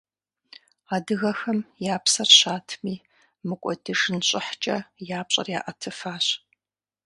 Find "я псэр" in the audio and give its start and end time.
1.93-2.29